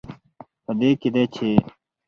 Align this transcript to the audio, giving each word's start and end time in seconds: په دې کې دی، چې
په 0.63 0.71
دې 0.79 0.89
کې 1.01 1.09
دی، 1.15 1.23
چې 1.33 1.47